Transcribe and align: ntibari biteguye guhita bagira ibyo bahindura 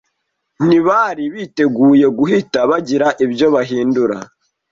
ntibari 0.67 1.23
biteguye 1.33 2.07
guhita 2.17 2.59
bagira 2.69 3.07
ibyo 3.25 3.47
bahindura 3.55 4.17